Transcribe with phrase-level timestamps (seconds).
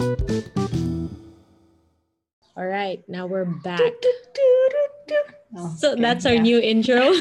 [0.00, 0.16] All
[2.66, 3.92] right, now we're back.
[5.56, 6.40] Oh, So okay, that's our yeah.
[6.42, 7.12] new intro.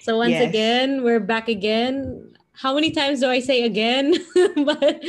[0.00, 0.48] so once Yes.
[0.50, 2.34] again, we're back again.
[2.52, 4.12] How many times do I say again?
[4.66, 5.00] but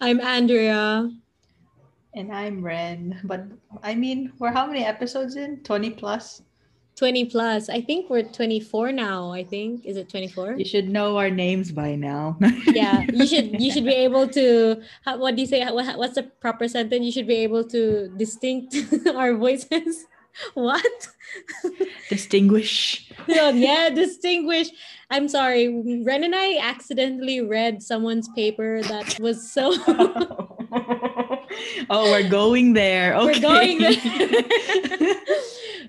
[0.00, 1.08] I'm Andrea.
[2.14, 3.20] and I'm Ren.
[3.22, 3.44] But
[3.84, 5.62] I mean, we're how many episodes in?
[5.62, 6.42] 20 plus?
[6.96, 7.68] 20 plus.
[7.68, 9.32] I think we're 24 now.
[9.32, 9.84] I think.
[9.84, 10.54] Is it 24?
[10.58, 12.36] You should know our names by now.
[12.66, 16.14] yeah you should you should be able to how, what do you say what, what's
[16.14, 18.76] the proper sentence you should be able to distinct
[19.14, 20.06] our voices
[20.54, 21.08] what
[22.08, 23.12] Distinguish.
[23.28, 24.68] No, oh, yeah distinguish
[25.10, 25.68] i'm sorry
[26.04, 31.43] ren and i accidentally read someone's paper that was so oh.
[31.90, 33.14] Oh, we're going there.
[33.14, 33.26] Okay.
[33.26, 35.14] we're going there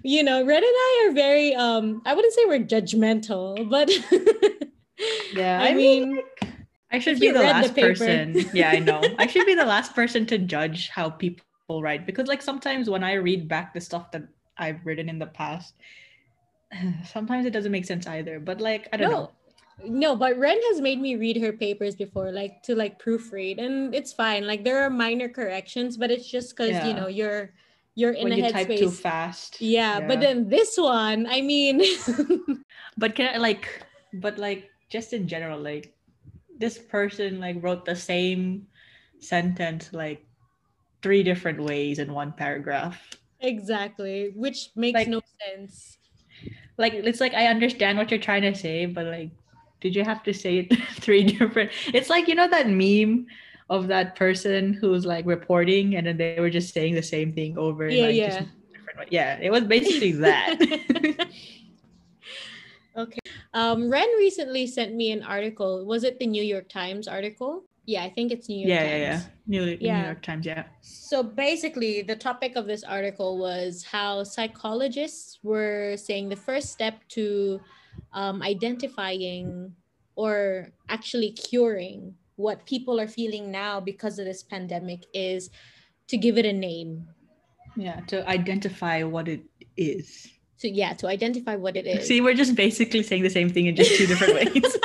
[0.03, 3.89] you know Ren and i are very um i wouldn't say we're judgmental but
[5.33, 6.21] yeah, i, I, mean
[6.91, 8.45] I should be the read the last person.
[8.53, 9.01] Yeah, I know.
[9.19, 11.43] I should be the last person to judge how people
[11.81, 14.23] write because, like, sometimes when I read back the stuff that
[14.57, 15.73] I've written in the past,
[17.03, 18.39] sometimes it doesn't make sense either.
[18.39, 19.31] But like, I don't know.
[19.83, 23.93] No but ren has made me read her papers before like to like proofread and
[23.93, 24.47] it's fine.
[24.47, 27.51] Like there are minor corrections but it's just because you know you're
[27.95, 29.59] you're in when a you type too fast.
[29.61, 31.81] yeah, but then this one i mean
[32.97, 33.67] but can I like,
[34.13, 35.93] but like, just in general, like,
[36.59, 38.67] this person like wrote the same
[39.19, 40.25] sentence like
[41.01, 42.99] three different ways in one paragraph.
[43.41, 45.97] exactly which makes Like- no sense.
[46.77, 49.31] Like it's like I understand what you're trying to say, but like,
[49.85, 51.69] did you have to say it three different?
[51.93, 53.27] It's like you know that meme
[53.69, 57.55] of that person who's like reporting and then they were just saying the same thing
[57.55, 57.87] over.
[57.87, 58.39] Yeah, like, yeah.
[58.39, 59.05] Just different way.
[59.11, 61.29] Yeah, it was basically that.
[62.97, 63.19] okay
[63.53, 68.01] um ren recently sent me an article was it the new york times article yeah
[68.05, 69.21] i think it's new york yeah, times yeah, yeah.
[69.47, 70.45] New, New York Times.
[70.45, 70.63] Yeah.
[70.81, 76.95] So basically, the topic of this article was how psychologists were saying the first step
[77.09, 77.61] to
[78.13, 79.73] um, identifying
[80.15, 85.49] or actually curing what people are feeling now because of this pandemic is
[86.07, 87.07] to give it a name.
[87.75, 89.41] Yeah, to identify what it
[89.75, 90.27] is.
[90.57, 92.07] So, yeah, to identify what it is.
[92.07, 94.77] See, we're just basically saying the same thing in just two different ways.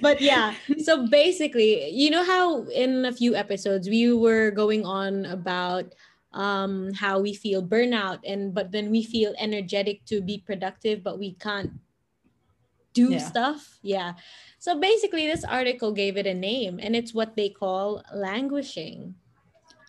[0.00, 5.24] but yeah so basically you know how in a few episodes we were going on
[5.26, 5.94] about
[6.34, 11.18] um how we feel burnout and but then we feel energetic to be productive but
[11.18, 11.70] we can't
[12.92, 13.18] do Yeah.
[13.18, 14.14] stuff yeah
[14.58, 19.14] so basically this article gave it a name and it's what they call languishing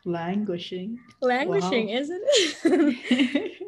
[0.06, 1.00] languishing.
[1.22, 1.98] languishing Wow.
[1.98, 3.52] isn't it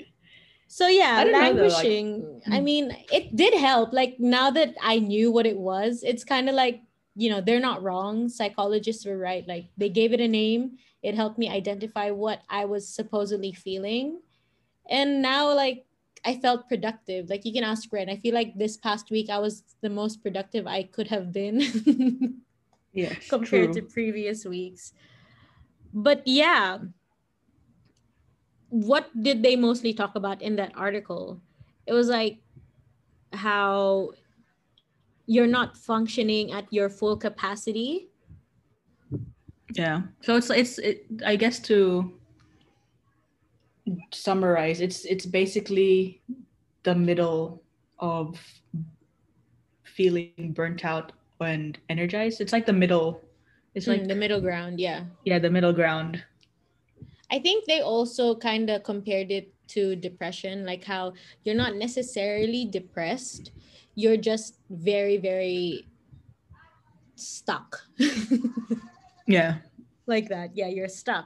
[0.70, 2.42] So yeah, I know like- languishing.
[2.52, 2.64] I Mm.
[2.64, 3.94] mean, it did help.
[3.94, 6.82] Like now that I knew what it was, it's kind of like,
[7.16, 8.28] you know, they're not wrong.
[8.28, 9.48] Psychologists were right.
[9.48, 10.78] Like they gave it a name.
[11.08, 14.20] It helped me identify what I was supposedly feeling.
[14.90, 15.86] And now like
[16.26, 17.30] I felt productive.
[17.30, 18.10] Like you can ask Ren.
[18.10, 21.64] I feel like this past week I was the most productive I could have been
[22.94, 23.80] yes, compared true.
[23.80, 24.92] to previous weeks.
[25.94, 26.80] But yeah,
[28.68, 31.40] what did they mostly talk about in that article?
[31.86, 32.44] It was like
[33.32, 34.12] how
[35.26, 38.10] you're not functioning at your full capacity.
[39.74, 42.14] Yeah so it's it's it, i guess to
[44.14, 46.22] summarize it's it's basically
[46.84, 47.62] the middle
[48.00, 48.40] of
[49.84, 51.12] feeling burnt out
[51.42, 53.22] and energized it's like the middle
[53.76, 55.04] it's like Mm, the middle ground, yeah.
[55.24, 56.24] yeah the middle ground
[57.30, 61.14] I think they also kind of compared it to depression, like how
[61.44, 63.52] you're not necessarily depressed,
[63.96, 65.86] you're just very, very
[67.16, 67.84] stuck.
[69.28, 69.58] yeah
[70.08, 70.56] like that.
[70.56, 71.26] Yeah, you're stuck.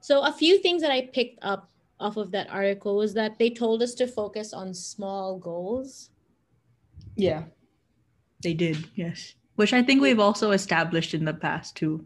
[0.00, 3.50] So a few things that I picked up off of that article was that they
[3.50, 6.10] told us to focus on small goals.
[7.16, 7.44] yeah
[8.44, 12.04] they did yes which i think we've also established in the past too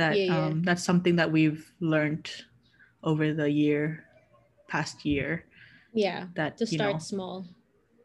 [0.00, 0.46] that Yeah, yeah.
[0.48, 2.24] um that's something that we've learned
[3.04, 4.08] over the year
[4.72, 5.44] past year
[5.92, 7.44] Yeah, that to start know small.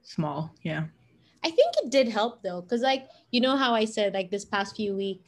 [0.04, 0.92] small yeah
[1.46, 4.44] I think it did help though, because like you know how I said like this
[4.44, 5.24] past few week,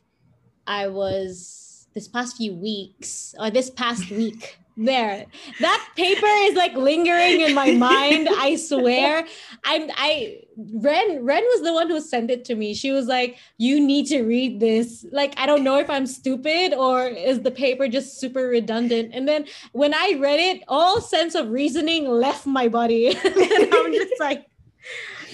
[0.67, 4.59] I was this past few weeks or this past week.
[4.79, 5.25] There,
[5.59, 8.29] that paper is like lingering in my mind.
[8.37, 9.25] I swear.
[9.65, 12.75] I'm I Ren Ren was the one who sent it to me.
[12.75, 16.75] She was like, "You need to read this." Like I don't know if I'm stupid
[16.75, 19.15] or is the paper just super redundant.
[19.15, 23.91] And then when I read it, all sense of reasoning left my body, and I'm
[23.91, 24.45] just like,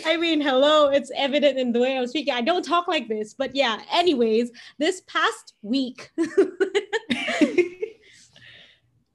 [0.05, 2.33] I mean, hello, it's evident in the way I'm speaking.
[2.33, 6.11] I don't talk like this, but yeah, anyways, this past week,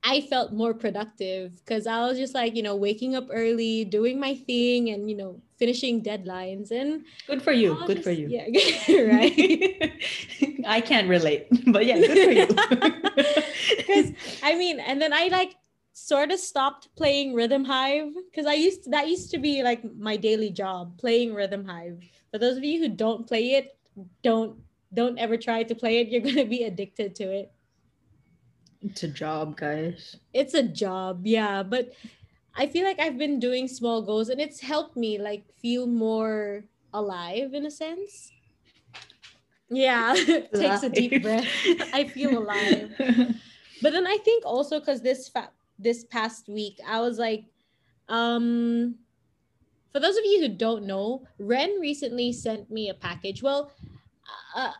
[0.09, 4.19] I felt more productive because I was just like, you know, waking up early, doing
[4.19, 6.71] my thing, and, you know, finishing deadlines.
[6.71, 7.77] And good for you.
[7.87, 8.29] Good just, for you.
[8.89, 9.93] Yeah, right.
[10.67, 12.47] I can't relate, but yeah, good for you.
[13.77, 14.13] Because,
[14.43, 15.55] I mean, and then I like
[15.99, 19.83] sort of stopped playing Rhythm Hive because I used to, that used to be like
[19.97, 22.03] my daily job playing Rhythm Hive.
[22.31, 23.77] For those of you who don't play it,
[24.23, 24.57] don't
[24.95, 26.09] don't ever try to play it.
[26.09, 27.53] You're gonna be addicted to it.
[28.81, 30.17] It's a job, guys.
[30.33, 31.63] It's a job, yeah.
[31.63, 31.93] But
[32.55, 36.65] I feel like I've been doing small goals and it's helped me like feel more
[36.95, 38.33] alive in a sense.
[39.69, 40.15] Yeah,
[40.55, 41.47] takes a deep breath.
[41.93, 42.95] I feel alive.
[43.81, 47.45] But then I think also because this fa- this past week, I was like,
[48.09, 48.97] um,
[49.93, 53.43] for those of you who don't know, Ren recently sent me a package.
[53.43, 53.73] Well,
[54.55, 54.73] uh,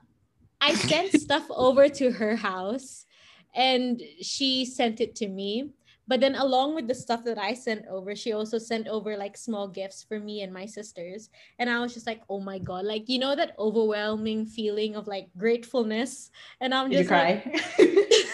[0.61, 3.07] I sent stuff over to her house
[3.55, 5.71] and she sent it to me.
[6.09, 9.37] But then, along with the stuff that I sent over, she also sent over like
[9.37, 11.29] small gifts for me and my sisters.
[11.59, 15.07] And I was just like, oh my God, like, you know, that overwhelming feeling of
[15.07, 16.31] like gratefulness.
[16.61, 17.43] And I'm Did just you cry?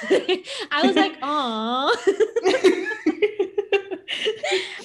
[0.09, 1.91] Like, I was like, aw.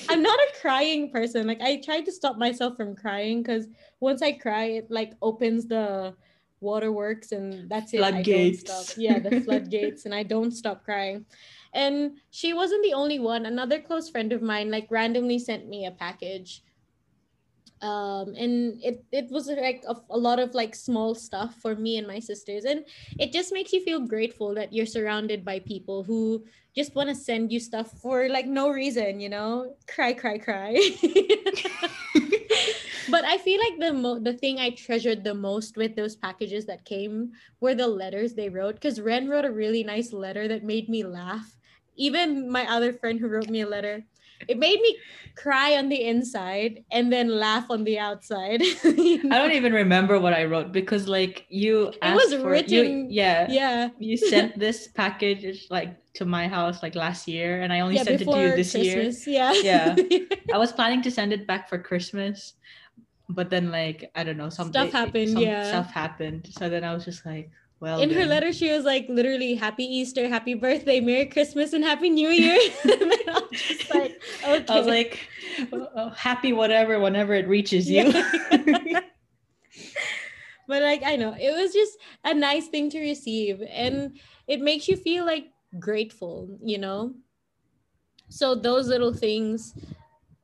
[0.10, 1.46] I'm not a crying person.
[1.46, 3.68] Like I tried to stop myself from crying because
[4.00, 6.16] once I cry, it like opens the
[6.62, 8.02] waterworks and that's it.
[8.02, 8.60] I don't Floodgates.
[8.62, 8.98] stop.
[8.98, 11.26] Yeah, the floodgates, and I don't stop crying.
[11.74, 13.46] And she wasn't the only one.
[13.46, 16.64] Another close friend of mine like randomly sent me a package.
[17.82, 21.98] Um, and it it was like a, a lot of like small stuff for me
[21.98, 22.84] and my sisters, and
[23.18, 26.44] it just makes you feel grateful that you're surrounded by people who
[26.76, 30.76] just want to send you stuff for like no reason, you know, cry, cry, cry.
[33.10, 36.66] but I feel like the mo- the thing I treasured the most with those packages
[36.66, 38.76] that came were the letters they wrote.
[38.76, 41.59] Because Ren wrote a really nice letter that made me laugh.
[42.00, 44.04] Even my other friend who wrote me a letter,
[44.48, 44.98] it made me
[45.36, 48.62] cry on the inside and then laugh on the outside.
[48.86, 53.48] I don't even remember what I wrote because like you It was written- you, yeah.
[53.50, 53.90] yeah.
[54.00, 58.04] You sent this package like to my house like last year and I only Yeah,
[58.04, 59.12] sent it to you this year.
[59.28, 59.54] Yeah.
[59.70, 59.96] Yeah.
[60.54, 62.54] I was planning to send it back for Christmas,
[63.28, 65.68] but then like I don't know, something Stuff happened, some yeah.
[65.68, 66.48] Stuff happened.
[66.58, 69.84] So then I was just like, well in her letter she was like literally happy
[69.84, 74.66] easter happy birthday merry christmas and happy new year and i was just like okay
[74.68, 75.20] I was like,
[75.72, 78.04] oh, oh, happy whatever whenever it reaches you.
[78.06, 79.02] Yeah.
[80.68, 84.18] but like i know it was just a nice thing to receive and
[84.48, 85.48] it makes you feel like
[85.80, 87.14] grateful you know
[88.30, 89.74] so those little things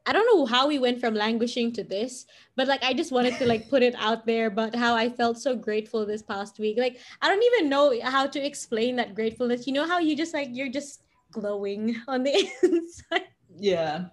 [0.05, 2.25] i don't know how we went from languishing to this
[2.55, 5.37] but like i just wanted to like put it out there about how i felt
[5.37, 6.77] so grateful this past week.
[6.77, 9.67] Like i don't even know how to explain that gratefulness.
[9.67, 13.27] You know how you just like you're just glowing on the inside?
[13.57, 14.05] Yeah,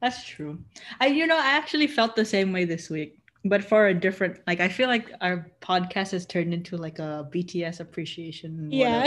[0.00, 0.58] that's true.
[1.00, 4.40] I you know I actually felt the same way this week, but for a different
[4.46, 8.68] like I feel like our podcast has turned into like a BTS appreciation.
[8.70, 9.06] yeah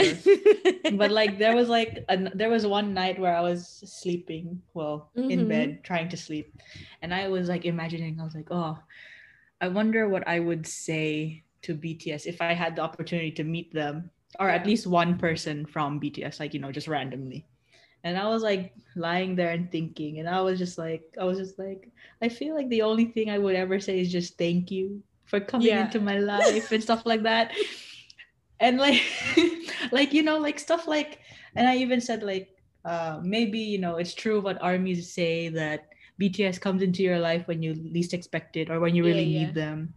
[0.96, 5.10] but like there was like an, there was one night where I was sleeping, well,
[5.14, 5.48] in Mhm.
[5.48, 6.52] bed trying to sleep,
[7.02, 8.20] and I was like imagining.
[8.20, 8.78] I was like, oh,
[9.60, 13.72] I wonder what I would say to BTS if I had the opportunity to meet
[13.72, 14.10] them,
[14.40, 17.46] or at least one person from BTS, like you know, just randomly.
[18.04, 21.38] And I was like lying there and thinking, and I was just like, I was
[21.38, 21.90] just like,
[22.22, 25.40] I feel like the only thing I would ever say is just thank you for
[25.40, 25.78] coming Yeah.
[25.78, 27.52] into my life and stuff like that.
[28.60, 29.00] And like,
[29.92, 31.20] like you know, like stuff like,
[31.56, 32.48] and I even said like,
[32.84, 37.46] uh, maybe you know, it's true what armies say that BTS comes into your life
[37.48, 39.50] when you least expect it or when you Yeah, really yeah.
[39.50, 39.94] need them.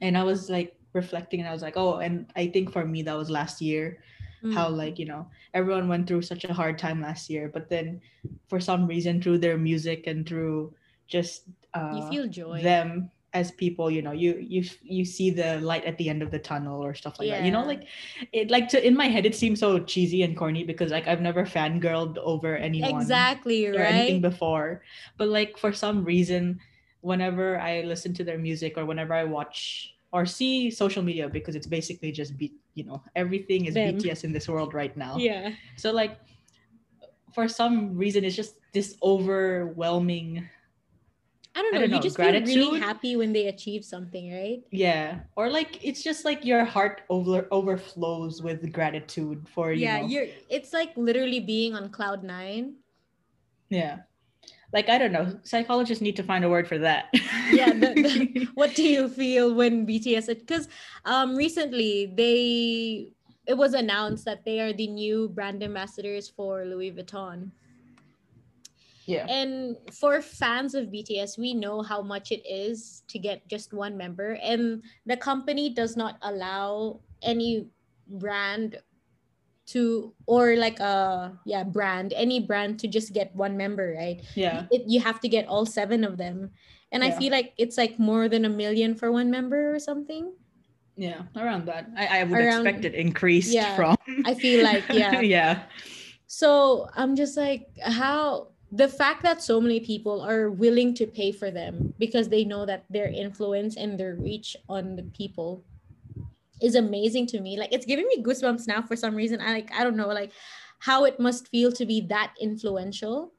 [0.00, 3.02] And I was like reflecting, and I was like, oh, and I think for me
[3.02, 3.98] that was last year
[4.54, 4.76] how Mm.
[4.76, 8.00] like you know everyone went through such a hard time last year but then
[8.48, 10.72] for some reason through their music and through
[11.08, 12.62] just uh, you feel joy.
[12.62, 16.30] them as people you know you you you see the light at the end of
[16.30, 17.44] the tunnel or stuff like that.
[17.44, 17.84] You know like
[18.32, 21.20] it like to in my head it seems so cheesy and corny because like i've
[21.20, 24.82] never fangirled over anyone exactly or anything before.
[25.16, 26.58] But like for some reason
[27.02, 31.54] whenever i listen to their music or whenever i watch or see social media because
[31.54, 34.00] it's basically just be you know everything is Them.
[34.00, 36.16] bts in this world right now yeah so like
[37.36, 40.48] for some reason it's just this overwhelming
[41.52, 41.80] I don't I know.
[41.82, 44.62] don't you know, just feel really happy when they achieve something, right?
[44.70, 50.00] yeah or like it's just like your heart over overflows with gratitude for you yeah,
[50.00, 50.26] know you're.
[50.48, 52.78] It's like literally being on cloud nine.
[53.68, 54.06] yeah
[54.72, 57.06] like I don't know, psychologists need to find a word for that.
[57.52, 60.68] yeah the, the, what do you feel when bts because
[61.04, 63.12] um recently they
[63.46, 67.50] it was announced that they are the new brand ambassadors for louis vuitton
[69.06, 69.26] yeah.
[69.28, 73.96] and for fans of bts we know how much it is to get just one
[73.96, 77.66] member and the company does not allow any
[78.06, 78.78] brand
[79.70, 84.66] to or like a yeah brand any brand to just get one member right Yeah.
[84.70, 86.50] it, you have to get all seven of them
[86.90, 90.34] and i feel like it's like more than a million for one member or something
[91.00, 91.22] Yeah.
[91.38, 91.88] Around that.
[91.96, 93.76] I, I would Around- expect it increased yeah.
[93.78, 93.96] from
[94.26, 95.54] i feel like yeah yeah.
[96.26, 101.32] so i'm just like how the fact that so many people are willing to pay
[101.32, 105.62] for them because they know that their influence and their reach on the people
[106.62, 107.58] is amazing to me.
[107.58, 109.40] Like it's giving me goosebumps now for some reason.
[109.40, 110.32] I like i don't know like
[110.80, 113.34] how it must feel to be that influential.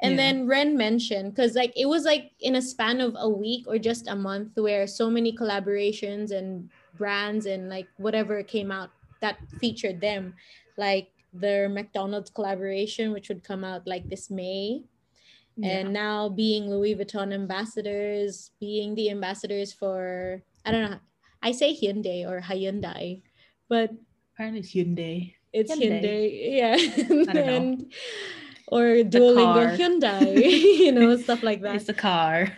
[0.00, 0.18] And Yeah.
[0.18, 3.78] then ren mentioned because like it was like in a span of a week or
[3.78, 8.90] just a month where so many collaborations and brands and like whatever came out
[9.20, 10.34] that featured them.
[10.76, 14.84] Like their mcdonald's collaboration which would come out like this may.
[15.62, 21.00] And now being louis vuitton ambassadors being the ambassadors for i don't know
[21.42, 23.20] i say hyundai or hyundai
[23.68, 23.90] but
[24.34, 25.34] apparently it's Hyundai.
[25.52, 26.02] it's Hyundai.
[26.02, 27.92] hyundai, yeah and
[28.68, 30.34] or duolingo hyundai
[30.84, 32.52] you know stuff like that It's the car.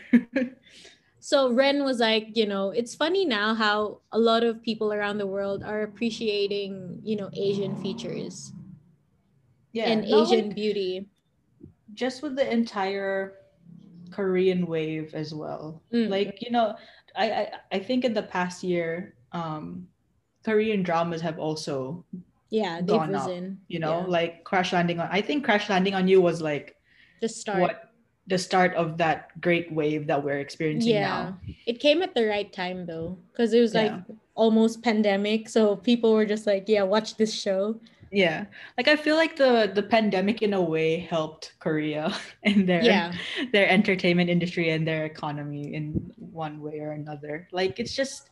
[1.20, 5.18] so ren was like you know it's funny now how a lot of people around
[5.18, 8.52] the world are appreciating you know asian features
[9.72, 9.88] yeah.
[9.90, 11.08] and asian like- beauty
[11.94, 13.34] just with the entire
[14.14, 15.82] Korean wave as well.
[15.92, 16.08] Mm.
[16.08, 16.76] Like, you know,
[17.16, 19.88] I, I I think in the past year, um
[20.44, 22.04] Korean dramas have also,
[22.50, 23.30] yeah they've gone up,
[23.68, 24.06] you know, Yeah.
[24.06, 26.76] like Crash Landing on I think Crash Landing on You was like
[27.20, 27.90] just start what
[28.26, 31.38] the start of that great wave that we're experiencing now.
[31.66, 34.16] It came at the right time though, because it was like Yeah.
[34.34, 35.48] almost pandemic.
[35.48, 37.80] So people were just like, yeah, watch this show.
[38.14, 38.46] Yeah.
[38.78, 43.12] Like I feel like the the pandemic in a way helped Korea and their Yeah.
[43.52, 47.48] their entertainment industry and their economy in one way or another.
[47.52, 48.30] Like it's just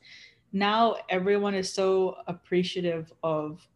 [0.52, 3.66] now everyone is so appreciative of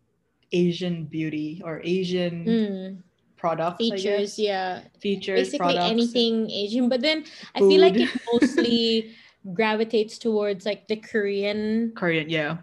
[0.53, 3.03] Asian beauty or Asian Mm,
[3.37, 4.83] products, features, yeah.
[5.01, 5.91] features, Basically products.
[5.91, 6.89] anything Asian.
[6.89, 9.17] But then I feel like it mostly
[9.55, 12.59] gravitates towards like the Korean Korean, yeah,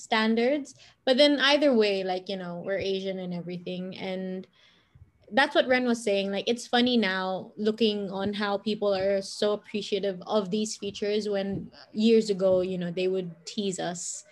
[0.00, 0.74] standards.
[1.04, 3.96] But then either way, like, you know, we're Asian and everything.
[3.98, 4.46] And
[5.32, 6.32] that's what Ren was saying.
[6.32, 11.70] Like, it's funny now looking on how people are so appreciative of these features when
[11.92, 14.24] years ago, you know, they would tease us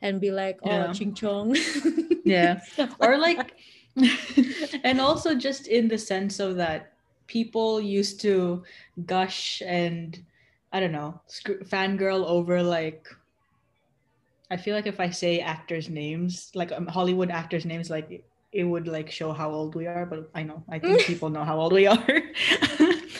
[0.00, 0.92] and be like, oh, Yeah.
[0.92, 1.56] ching chong.
[2.24, 2.60] yeah.
[3.00, 3.54] or like
[4.84, 6.94] and also just in the sense of that
[7.26, 8.62] people used to
[9.04, 10.24] gush and
[10.72, 13.06] i don't know sc- fangirl over like
[14.52, 18.64] i feel like if i say actors names like um, hollywood actors names like it,
[18.64, 21.58] would like show how old we are but i know i think people know how
[21.58, 22.22] old we are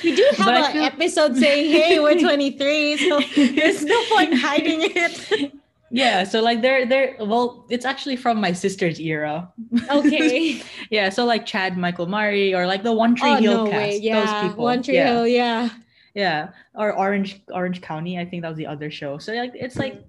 [0.05, 2.97] we do have an feel- episode saying, hey, we're 23.
[2.99, 5.53] So there's no point hiding it.
[5.95, 9.53] yeah so like they're they're well it's actually from my sister's era
[9.91, 10.63] okay.
[10.91, 13.77] yeah so like chad michael murray or like the one tree oh, hill no cast
[13.77, 13.99] way.
[13.99, 14.25] Yeah.
[14.25, 15.13] those people One Tree yeah.
[15.13, 15.27] Hill.
[15.27, 15.69] Yeah.
[16.15, 18.19] Yeah, or Orange Orange County.
[18.19, 19.19] I think that was the other show.
[19.19, 20.05] So like it's like.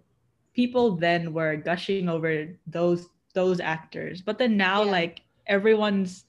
[0.54, 4.92] People then were gushing over those those actors, but then now Yeah.
[4.92, 6.26] like everyone's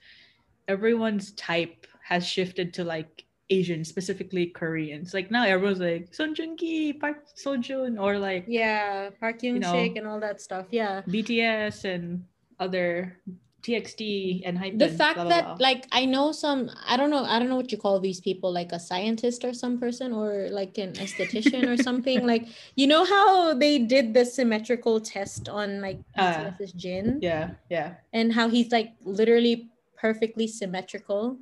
[0.68, 5.12] everyone's type has shifted to like Asian, specifically Koreans.
[5.12, 9.10] Like now everyone's like Son Joong Ki, Park Seo Joon, or like Yeah.
[9.20, 10.66] Park Yoon know, Sik and all that stuff.
[10.70, 11.02] Yeah.
[11.06, 12.24] BTS and
[12.58, 13.20] other
[13.64, 14.78] TXT and Hype.
[14.78, 17.78] the fact that like i know some i don't know i don't know what you
[17.78, 22.26] call these people like a scientist or some person or like an esthetician or something
[22.32, 27.94] like you know how they did the symmetrical test on like Uh, Jin yeah, yeah,
[28.12, 31.38] and how he's like literally perfectly symmetrical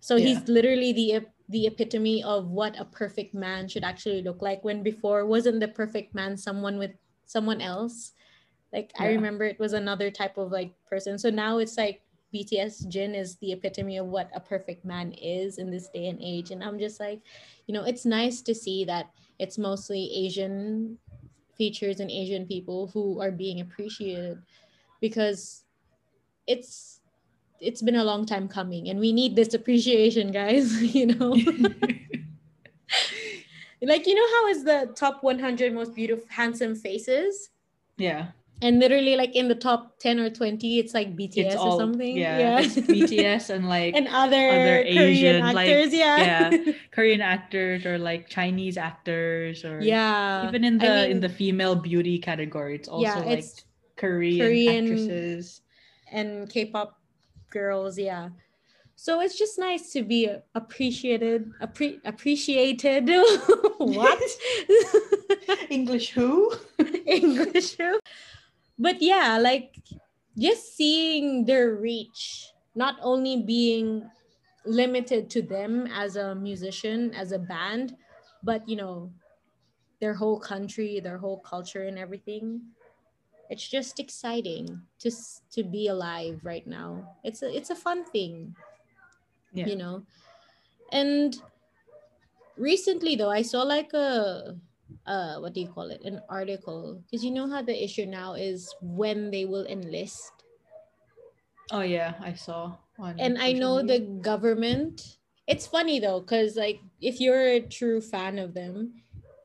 [0.00, 0.26] so Yeah.
[0.26, 4.82] he's literally the the epitome of what a perfect man should actually look like when
[4.82, 6.92] before wasn't the perfect man someone with
[7.28, 8.12] someone else
[8.72, 11.18] like i remember it was another type of like person.
[11.18, 12.02] So now it's like
[12.34, 16.20] bts jin is the epitome of what a perfect man is in this day and
[16.22, 16.50] age.
[16.50, 17.20] And i'm just like
[17.66, 20.98] you know it's nice to see that it's mostly asian
[21.56, 24.38] features and asian people who are being appreciated
[25.00, 25.64] because
[26.46, 27.00] it's
[27.60, 31.36] it's been a long time coming and we need this appreciation guys you know?
[33.80, 37.50] Like you know how is the top 100 most beautiful handsome faces?
[37.96, 38.28] Yeah.
[38.60, 41.80] And literally like in the top 10 or 20 it's like bts It's all or
[41.80, 42.16] something.
[42.16, 46.50] yeah, it's BTS and like and other, other korean Asian, like, actors yeah.
[46.50, 50.48] yeah, Korean actors or like Chinese actors or yeah.
[50.48, 53.64] even in I the in the female beauty category, it's also yeah like it's
[53.96, 55.60] Korean, Korean- actresses.
[56.12, 56.98] and k-pop
[57.50, 58.30] girls yeah.
[59.00, 63.06] So it's just nice to be appreciated appre- appreciated.
[63.78, 64.18] What?
[65.70, 66.52] English who?
[67.06, 67.76] english
[68.78, 69.76] but yeah like
[70.38, 74.08] just seeing their reach not only being
[74.64, 77.96] limited to them as a musician as a band
[78.42, 79.10] but you know
[80.00, 82.62] their whole country their whole culture and everything
[83.50, 85.10] it's just exciting to
[85.50, 88.54] to be alive right now it's a it's a fun thing
[89.52, 89.66] Yeah.
[89.66, 90.04] you know
[90.92, 91.40] and
[92.56, 94.56] recently though i saw like a
[95.06, 98.34] uh what do you call it an article because you know how the issue now
[98.34, 100.44] is when they will enlist
[101.70, 102.78] Oh yeah, I saw
[103.18, 103.82] and i know media.
[103.82, 109.02] the government it's funny though because like if you're a true fan of them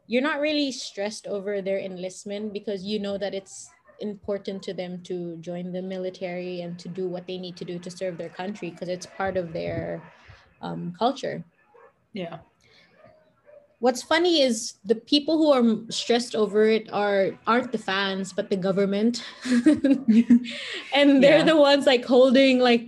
[0.07, 5.01] you're not really stressed over their enlistment because you know that it's important to them
[5.03, 8.29] to join the military and to do what they need to do to serve their
[8.29, 10.03] country because it's part of their
[10.61, 11.45] um, culture
[12.13, 12.41] yeah.
[13.83, 14.55] What's funny is
[14.91, 19.15] the people who are stressed over it are aren't the fans but the government
[20.99, 21.51] and they're Yeah.
[21.51, 22.83] the ones like holding like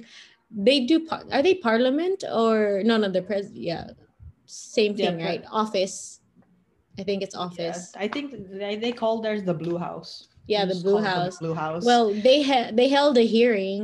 [0.68, 3.86] they do par- are they parliament or no no the pres yeah
[4.46, 5.96] same thing but- right office
[7.00, 8.28] i think it's Yeah, office I think
[8.62, 10.12] they, they call theirs the Blue House.
[10.48, 11.84] yeah, the blue house Blue House.
[11.90, 13.84] well they had they held a hearing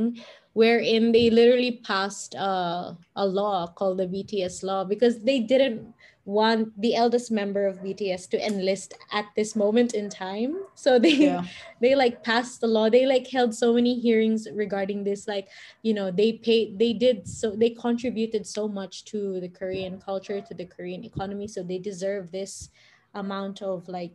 [0.60, 2.84] wherein they literally passed uh,
[3.24, 5.80] a law called the bts law because they didn't
[6.24, 11.10] want the eldest member of bts to enlist at this moment in time so they
[11.10, 11.42] yeah,
[11.80, 15.48] they like passed the law they like held so many hearings regarding this like
[15.82, 20.40] you know they paid they did so they contributed so much to the korean culture
[20.40, 22.70] to the korean economy so they deserve this
[23.14, 24.12] amount of like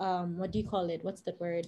[0.00, 1.66] um what do you call it what's the word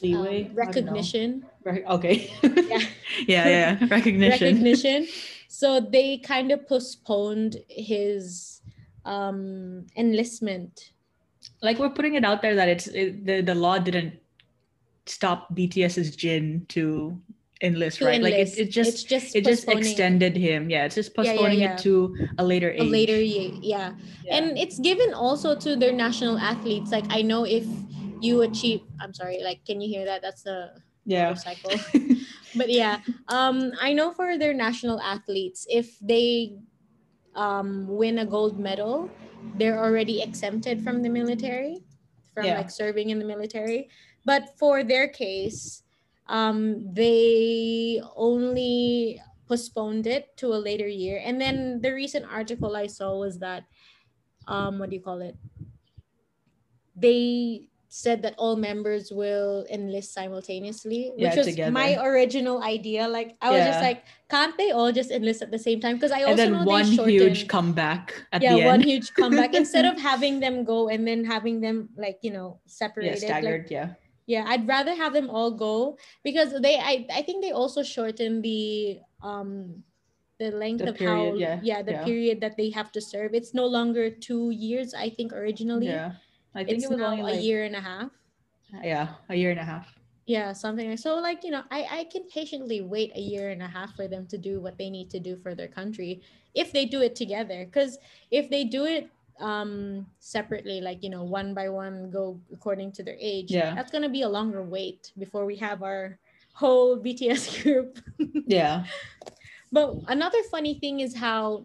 [0.00, 0.44] leeway.
[0.44, 0.92] Um, I don't know.
[0.92, 2.32] recognition Rec- okay.
[2.42, 2.78] yeah
[3.26, 3.86] yeah, yeah.
[3.90, 4.46] Recognition.
[4.46, 5.06] recognition
[5.52, 8.62] so they kind of postponed his
[9.04, 10.92] um enlistment
[11.66, 14.12] Like we're putting it out there that it's it, the the law didn't
[15.06, 17.16] stop BTS's Jin to
[17.62, 18.22] enlist, to right?
[18.22, 20.68] Like it, it just it's just it just extended him.
[20.70, 21.72] Yeah, it's just Yeah, yeah, postponing yeah.
[21.74, 21.94] it to
[22.38, 22.80] a later age.
[22.80, 23.92] a later ye- yeah
[24.24, 24.36] Yeah.
[24.36, 27.66] and it's given also to their national athletes like i know if
[28.20, 30.58] you achieve i'm sorry like can you hear that that's the
[31.04, 31.30] yeah.
[31.30, 31.72] motorcycle
[32.54, 36.56] but yeah um i know for their national athletes if they
[37.34, 39.10] um win a gold medal
[39.56, 41.82] they're already exempted from the military
[42.34, 42.56] from Yeah.
[42.56, 43.88] like serving in the military
[44.24, 45.82] but for their case
[46.28, 52.86] um they only postponed it to a later year and then the recent article i
[52.86, 53.64] saw was that
[54.46, 55.36] um what do you call it
[56.94, 61.72] they said that all members will enlist simultaneously which Yeah, was together.
[61.74, 65.58] my original idea like i was just like can't they all just enlist at the
[65.58, 68.46] same time because i also and then know one they shortened huge comeback at the
[68.46, 68.58] moment.
[68.58, 72.22] yeah the one huge comeback instead of having them go and then having them like
[72.22, 73.66] you know yeah, separated like, staggered.
[73.74, 73.88] yeah.
[74.30, 78.40] yeah i'd rather have them all go because they i, I think they also shorten
[78.40, 79.82] the um
[80.38, 82.04] the length The of how period, yeah, the yeah.
[82.06, 86.12] period that they have to serve it's no longer two years i think originally Yeah.
[86.54, 88.10] I think it's it was only a year and a half
[88.84, 89.86] yeah, a year and a half.
[90.26, 93.62] yeah something like so like you know i i can patiently wait a year and
[93.62, 96.20] a half for them to do what they need to do for their country
[96.54, 97.98] if they do it together because
[98.30, 99.10] if they do it
[99.40, 103.74] um separately like you know one by one go according to their age Yeah.
[103.74, 106.18] that's going to be a longer wait before we have our
[106.52, 107.98] whole bts group
[108.46, 108.84] Yeah.
[109.72, 111.64] but another funny thing is how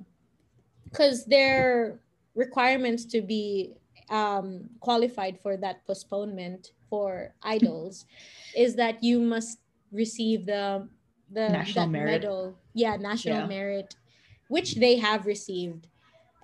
[0.90, 2.00] because their
[2.34, 3.74] requirements to be
[4.10, 8.06] um, qualified for that postponement for idols
[8.56, 9.60] is that you must
[9.92, 10.88] receive the
[11.32, 12.12] the National merit.
[12.22, 12.56] medal.
[12.74, 13.48] Yeah national Yeah.
[13.48, 13.96] merit
[14.48, 15.88] which they have received.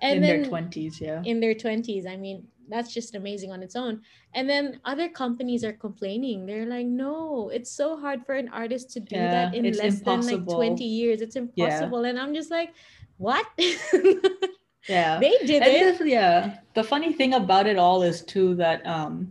[0.00, 1.22] And in then their twenties, yeah.
[1.24, 4.00] in their 20s i mean that's just amazing on its own.
[4.34, 6.46] And then other companies are complaining.
[6.46, 10.22] They're like no it's so hard for an artist to do that in less than
[10.26, 11.20] like 20 years.
[11.20, 12.04] It's impossible.
[12.04, 12.70] And i'm just like
[13.18, 13.46] what
[14.88, 15.18] Yeah.
[15.20, 18.84] they did and it this- yeah the funny thing about it all is too that
[18.86, 19.30] um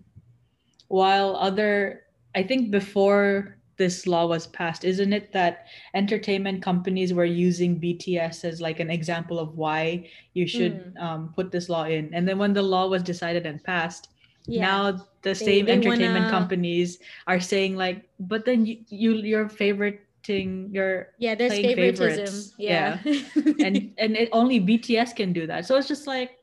[0.88, 2.04] while other
[2.36, 8.46] i think before this law was passed isn't it that entertainment companies were using bts
[8.46, 11.02] as like an example of why you should Mm.
[11.02, 14.10] um, put this law in and then when the law was decided and passed
[14.48, 14.62] Yeah.
[14.62, 14.82] now
[15.22, 19.46] the They- same they entertainment wanna- companies are saying like but then you, you your
[19.50, 22.26] favoriting your yeah, there's favoritism.
[22.26, 22.54] favorites.
[22.58, 23.00] Yeah.
[23.66, 26.38] and and it, only bts can do that so it's just like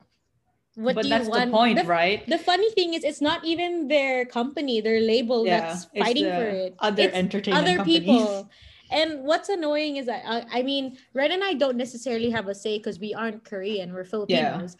[0.79, 1.51] what but do that's you want?
[1.51, 5.43] the point the, right the funny thing is, it's not even their company, their label
[5.43, 6.75] that's fighting for it.
[6.79, 7.99] other It's entertainment other companies.
[7.99, 8.49] people.
[8.91, 12.55] And what's annoying is that I, I mean, Ren and I don't necessarily have a
[12.55, 14.77] say because we aren't Korean, we're Filipinos.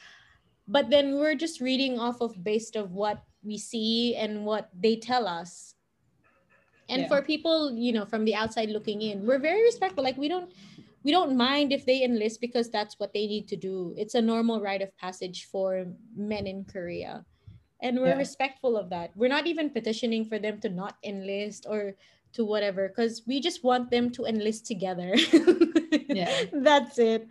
[0.67, 4.95] But then we're just reading off of based of what we see and what they
[4.95, 5.75] tell us.
[6.89, 7.07] And Yeah.
[7.07, 10.03] for people, you know, from the outside looking in, we're very respectful.
[10.03, 10.51] Like we don't
[11.03, 13.93] we don't mind if they enlist because that's what they need to do.
[13.97, 17.25] It's a normal rite of passage for men in Korea.
[17.81, 18.25] And we're Yeah.
[18.27, 19.15] respectful of that.
[19.15, 21.95] We're not even petitioning for them to not enlist or
[22.33, 25.15] to whatever because we just want them to enlist together.
[26.09, 26.29] Yeah.
[26.53, 27.27] That's it.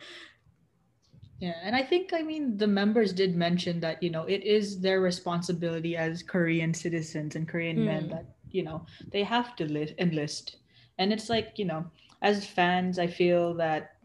[1.41, 4.81] Yeah, and I think I mean the members did mention that you know it is
[4.81, 8.11] their responsibility as Korean citizens and Korean men Hmm.
[8.11, 10.57] that you know they have to li- enlist,
[10.99, 11.85] and it's like you know
[12.23, 13.97] as fans I feel that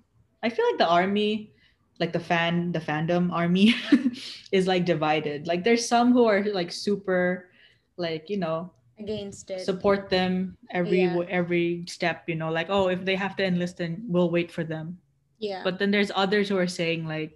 [0.44, 1.52] I feel like the army,
[2.00, 3.74] like the fan the fandom army,
[4.52, 5.48] is like divided.
[5.48, 7.50] Like there's some who are like super,
[7.98, 9.66] like you know Against it.
[9.66, 11.26] support them every Yeah.
[11.30, 12.30] every step.
[12.30, 14.98] You know like oh if they have to enlist then we'll wait for them
[15.40, 15.62] yeah.
[15.64, 17.36] but then there's others who are saying like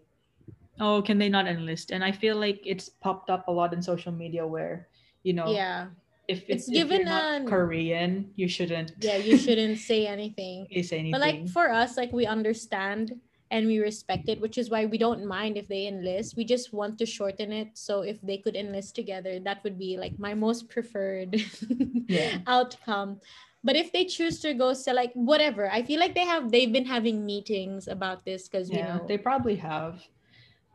[0.79, 3.81] oh can they not enlist and i feel like it's popped up a lot in
[3.81, 4.87] social media where
[5.23, 5.87] you know yeah.
[6.27, 10.67] If It's it's, if given not an- korean you shouldn't Yeah, you shouldn't say anything.
[10.83, 13.15] say anything But like for us, like we understand
[13.49, 16.35] and we respect it, which is why we don't mind if they enlist.
[16.35, 17.79] We just want to shorten it.
[17.79, 21.39] So if they could enlist together, that would be like my most preferred
[22.11, 22.43] Yeah.
[22.45, 23.21] outcome.
[23.63, 26.71] But if they choose to go so like whatever, I feel like they have they've
[26.71, 30.03] been having meetings about this because you know they probably have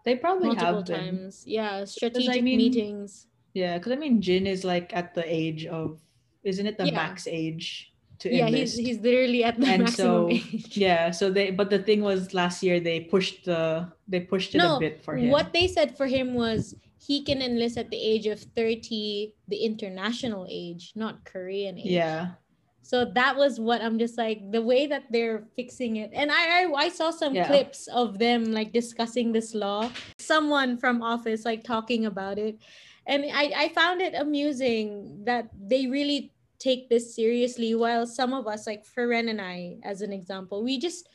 [0.05, 1.45] they probably have been times.
[1.47, 3.29] Yeah, strategic mean, meetings.
[3.55, 6.01] Yeah because i mean jin is like at the age of
[6.43, 6.95] isn't it the Yeah.
[6.95, 10.77] max age to Yeah, enlist he's he's literally at the And maximum so, age.
[10.77, 14.59] yeah so they but the thing was last year they pushed the they pushed it
[14.59, 17.91] No, a bit for him What they said for him was he can enlist at
[17.91, 21.91] the age of 30, the international age, not Korean age.
[21.91, 22.39] yeah
[22.83, 26.11] So that was what I'm just like the way that they're fixing it.
[26.15, 27.47] And I I, I saw some Yeah.
[27.47, 29.91] clips of them like discussing this law.
[30.19, 32.59] Someone from office like talking about it.
[33.07, 38.47] And I, I found it amusing that they really take this seriously while some of
[38.47, 41.09] us like Feren and I as an example, we just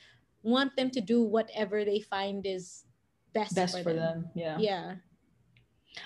[0.44, 2.84] want them to do whatever they find is
[3.34, 4.96] best, best for them yeah Yeah.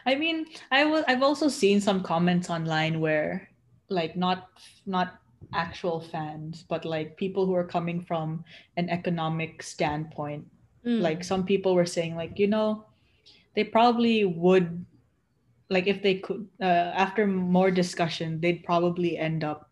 [0.06, 1.04] I mean, I will.
[1.08, 3.50] I've also seen some comments online where,
[3.90, 4.48] like, not
[4.86, 5.20] not
[5.54, 8.44] actual fans, but like people who are coming from
[8.78, 10.48] an economic standpoint.
[10.86, 11.02] Mm.
[11.02, 12.86] Like some people were saying, like, you know,
[13.56, 14.86] they probably would,
[15.72, 19.70] like, if they could, uh, after more discussion, they'd probably end up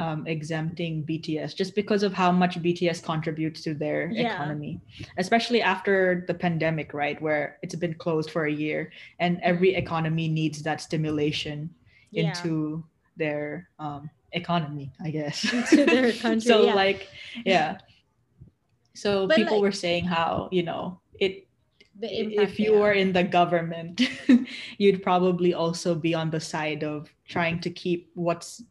[0.00, 4.32] um, exempting BTS just because of how much BTS contributes to their Yeah.
[4.32, 4.80] economy,
[5.18, 7.20] especially after the pandemic, right?
[7.20, 8.90] Where it's been closed for a year
[9.20, 11.68] and every economy needs that stimulation
[12.12, 12.32] Yeah.
[12.32, 12.82] into
[13.20, 15.44] their um, economy, I guess.
[15.52, 16.74] Into their country, so, yeah.
[16.74, 17.06] like,
[17.44, 17.76] yeah.
[18.94, 21.46] So But, people like- were saying how, you know, it
[22.00, 22.08] the
[22.42, 24.00] if you were in the government,
[24.78, 28.62] you'd probably also be on the side of trying to keep what's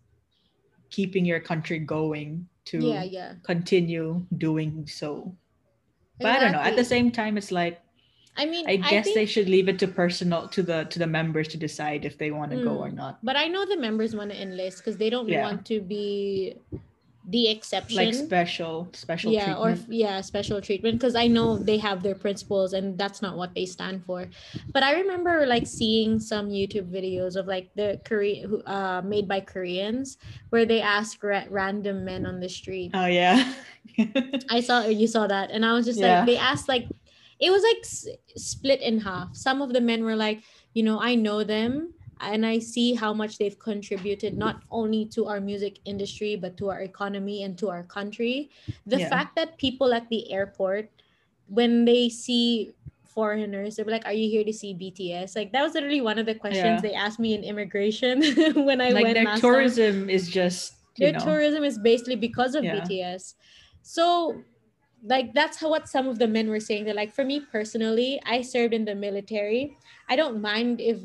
[0.90, 3.34] keeping your country going to yeah, yeah.
[3.44, 5.36] continue doing so.
[6.20, 6.60] But I don't know.
[6.60, 7.82] At the same time, it's like
[8.38, 11.08] I mean, I guess think, they should leave it to personal to the to the
[11.08, 12.96] members to decide if they want to go or Mm.
[12.96, 13.20] not.
[13.24, 15.44] But I know the members want to enlist because they don't Yeah.
[15.44, 16.56] want to be
[17.28, 17.98] the exception.
[17.98, 22.74] Like special special yeah, or yeah, special treatment because I know they have their principles
[22.74, 24.28] and that's not what they stand for.
[24.74, 29.42] But I remember like seeing some YouTube videos of like the Korean uh made by
[29.42, 30.18] Koreans
[30.50, 32.92] where they ask ra- random men on the street.
[32.94, 33.54] oh yeah.
[34.50, 36.20] I saw you saw that and I was just Yeah.
[36.20, 36.88] like they asked like
[37.40, 39.36] it was like s- split in half.
[39.36, 40.42] Some of the men were like,
[40.74, 45.28] you know, I know them and I see how much they've contributed not only to
[45.28, 48.50] our music industry but to our economy and to our country.
[48.86, 49.10] The Yeah.
[49.10, 50.90] fact that people at the airport
[51.48, 52.74] when they see
[53.06, 56.28] foreigners they're like are you here to see BTS like that was literally one of
[56.28, 56.90] the questions Yeah.
[56.90, 58.22] they asked me in immigration
[58.70, 62.18] when I like went their last time tourism is just their know, tourism is basically
[62.18, 62.82] because of Yeah.
[62.86, 63.34] BTS.
[63.82, 64.44] So
[65.04, 66.86] like that's how what some of the men were saying.
[66.86, 69.78] They're like, for me personally, I served in the military.
[70.10, 71.00] I don't mind if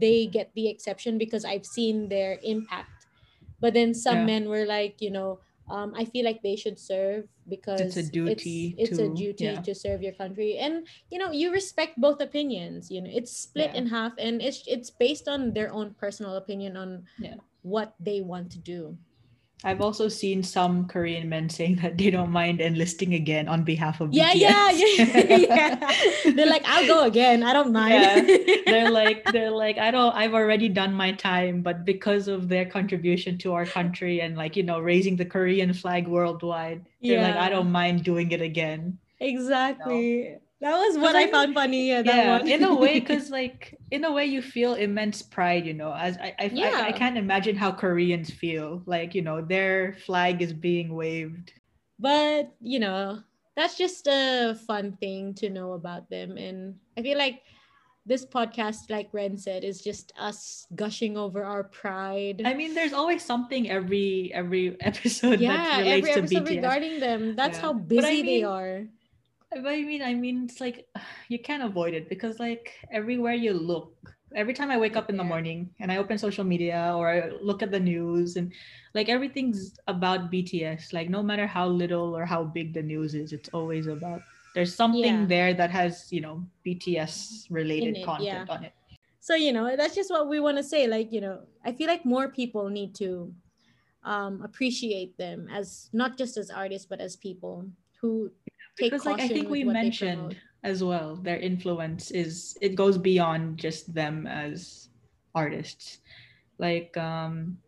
[0.00, 3.06] they get the exception because I've seen their impact.
[3.60, 4.38] But then some Yeah.
[4.38, 8.08] men were like, you know, um, I feel like they should serve because It's a
[8.10, 9.60] duty It's, it's a to- duty yeah.
[9.60, 12.88] to serve your country, and you know you respect both opinions.
[12.90, 13.84] You know it's split Yeah.
[13.84, 17.04] in half, and it's it's based on their own personal opinion on
[17.60, 18.96] what they want to do.
[19.64, 24.00] I've also seen some Korean men saying that they don't mind enlisting again on behalf
[24.00, 24.38] of Yeah, BTS.
[24.38, 26.30] yeah, yeah, yeah.
[26.32, 27.42] They're like, I'll go again.
[27.42, 28.28] I don't mind.
[28.28, 28.56] Yeah.
[28.66, 32.66] they're like they're like I don't I've already done my time, but because of their
[32.66, 37.36] contribution to our country and like you know raising the Korean flag worldwide, they're like
[37.36, 38.98] I don't mind doing it again.
[39.20, 40.38] exactly.
[40.60, 41.88] That was what I I found funny.
[41.88, 42.48] Yeah, that yeah, one.
[42.48, 45.94] in a way, because like in a way you feel immense pride, you know.
[45.94, 46.82] As I I, I Yeah.
[46.86, 48.82] I can't imagine how Koreans feel.
[48.86, 51.52] Like you know their flag is being waved.
[51.98, 53.22] but you know
[53.56, 57.42] that's just a fun thing to know about them and i feel like
[58.06, 62.94] this podcast like ren said is just us gushing over our pride I mean, there's
[62.94, 66.54] always something every every episode yeah that relates every to episode BTS.
[66.62, 67.62] regarding them that's Yeah.
[67.66, 68.86] how But I busy they are
[69.50, 70.86] But I mean, I mean, it's like
[71.28, 73.92] you can't avoid it because like everywhere you look,
[74.34, 77.30] every time I wake up in the morning and I open social media or I
[77.40, 78.52] look at the news and
[78.94, 80.92] like everything's about BTS.
[80.92, 84.20] Like no matter how little or how big the news is, it's always about
[84.54, 85.26] there's something Yeah.
[85.26, 88.54] there that has you know BTS related it, content yeah.
[88.54, 88.72] on it.
[89.20, 91.86] so you know that's just what we want to say like you know i feel
[91.86, 93.32] like more people need to
[94.04, 97.66] um appreciate them as not just as artists but as people
[98.00, 98.30] who
[98.78, 103.58] take Because like I think we mentioned as well, their influence is it goes beyond
[103.58, 104.88] just them as
[105.34, 105.98] artists.
[106.58, 107.58] Like um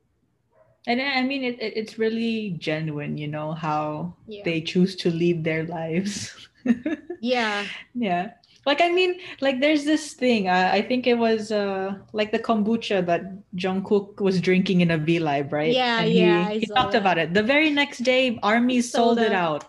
[0.87, 4.97] and I I mean it, it it's really genuine, you know, how yeah they choose
[4.97, 6.49] to lead their lives.
[7.21, 8.33] yeah yeah.
[8.67, 10.49] Like I mean, like there's this thing.
[10.49, 13.23] Uh, I think it was uh like the kombucha that
[13.57, 15.73] Jungkook was drinking in a V Live, right?
[15.75, 17.01] Yeah, And yeah, He, he talked that.
[17.01, 17.35] about it.
[17.35, 19.65] The very next day, armies Sold sold, it out.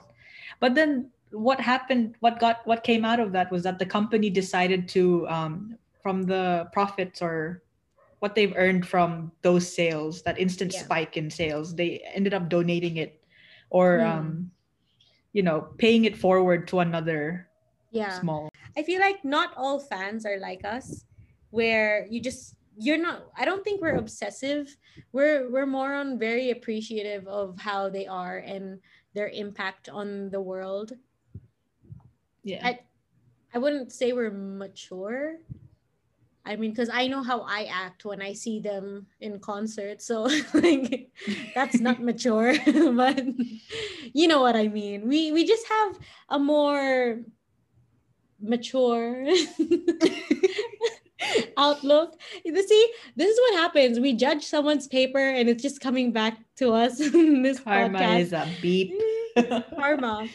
[0.60, 2.15] But then what happened?
[2.19, 6.23] What got what came out of that was that the company decided to um from
[6.23, 7.63] the profits or
[8.19, 10.83] what they've earned from those sales, that instant Yeah.
[10.83, 13.23] spike in sales, they ended up donating it
[13.69, 14.07] or Hmm.
[14.07, 14.51] um
[15.33, 17.47] you know paying it forward to another
[17.91, 21.03] yeah small I feel like not all fans are like us,
[21.51, 23.27] where you just you're not.
[23.35, 24.75] I don't think we're obsessive.
[25.11, 28.79] We're we're more on very appreciative of how they are and
[29.13, 30.93] their impact on the world.
[32.43, 32.80] Yeah I
[33.54, 35.38] I wouldn't say we're mature.
[36.43, 40.23] I mean, because I know how I act when I see them in concert, so
[40.54, 41.12] like
[41.54, 43.23] that's not mature, but
[44.13, 45.08] you know what I mean.
[45.08, 45.99] We we just have
[46.30, 47.19] a more
[48.41, 49.27] mature
[51.58, 52.19] outlook.
[52.43, 53.99] You see, this is what happens.
[53.99, 58.19] We judge someone's paper, and it's just coming back to us in this Karma podcast.
[58.19, 58.99] is a beep.
[59.77, 60.27] Karma.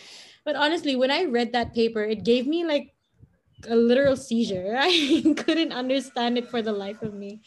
[0.46, 2.94] But honestly, when I read that paper, it gave me like
[3.68, 4.76] a literal seizure.
[4.78, 7.42] I couldn't understand it for the life of me.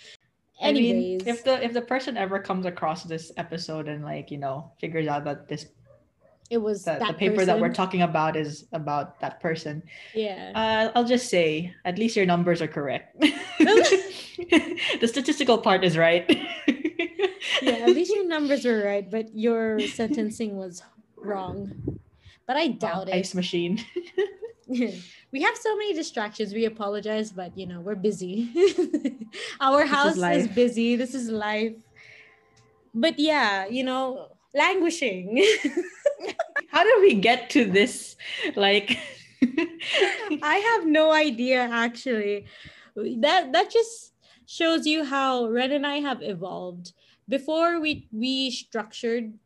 [0.62, 4.30] I mean, Anyways, if the if the person ever comes across this episode and like
[4.30, 5.68] you know figures out that this
[6.50, 9.82] it was that, that the paper that we're talking about is about that person,
[10.14, 10.52] yeah.
[10.54, 13.16] uh, I'll just say at least your numbers are correct.
[13.22, 16.26] the statistical part is right.
[17.62, 20.84] yeah, at least your numbers were right, but your sentencing was
[21.16, 22.00] wrong.
[22.50, 23.78] But I doubt Oh, Ice machine.
[24.68, 26.52] we have so many distractions.
[26.52, 28.50] We apologize, but you know, we're busy.
[29.62, 30.56] Our This is house is, life.
[30.56, 30.96] busy.
[30.96, 31.74] This is life.
[32.96, 35.46] But yeah, you know, languishing.
[36.70, 38.16] How did we get to this?
[38.56, 38.98] Like,
[40.42, 42.48] I have no idea actually.
[42.96, 44.14] That that just
[44.48, 46.94] shows you how Ren and I have evolved.
[47.28, 49.38] Before we we structured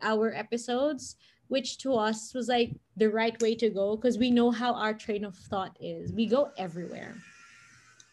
[0.00, 1.16] our episodes,
[1.48, 4.94] which to us was like the right way to go because we know how our
[4.94, 6.12] train of thought is.
[6.12, 7.14] We go everywhere.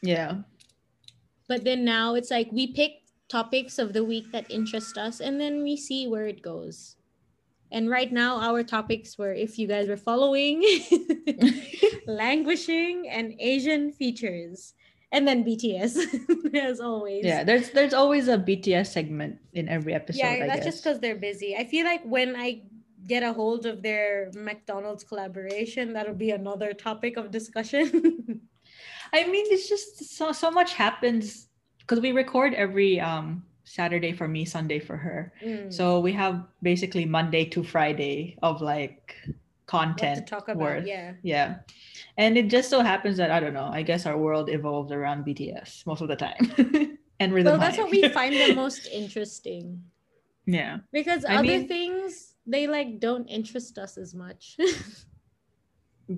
[0.02, 0.42] yeah,
[1.48, 2.92] But then now it's like we pick
[3.30, 6.96] topics of the week that interest us and then we see where it goes.
[7.72, 10.62] And right now our topics were if you guys were following
[12.08, 14.74] languishing and Asian features.
[15.14, 17.26] And then BTS as always.
[17.26, 17.44] yeah.
[17.44, 20.20] There's there's always a BTS segment in every episode.
[20.20, 20.66] yeah, I that's guess.
[20.66, 21.56] just because they're busy.
[21.56, 22.64] I feel like when I
[23.08, 28.42] get a hold of their McDonald's collaboration, that'll be another topic of discussion.
[29.14, 31.48] I mean, it's just so so much happens
[31.80, 35.34] because we record every um Saturday for me, Sunday for her.
[35.44, 35.72] Mm.
[35.74, 39.16] So we have basically Monday to Friday of like
[39.66, 40.58] content talk about?
[40.58, 40.86] worth.
[40.86, 41.14] Yeah.
[41.24, 41.56] Yeah.
[42.18, 45.26] And it just so happens that I don't know, I guess our world evolves around
[45.26, 46.52] BTS most of the time.
[47.20, 49.82] and Rhythm Well, that's what we find the most interesting
[50.46, 50.80] Yeah.
[50.92, 54.58] because I other mean- things they like don't interest us as much.